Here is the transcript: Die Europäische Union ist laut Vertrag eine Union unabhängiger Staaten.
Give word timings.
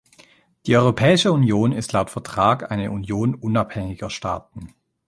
Die 0.65 0.75
Europäische 0.75 1.31
Union 1.31 1.71
ist 1.71 1.93
laut 1.93 2.09
Vertrag 2.09 2.71
eine 2.71 2.89
Union 2.89 3.35
unabhängiger 3.35 4.09
Staaten. 4.09 4.73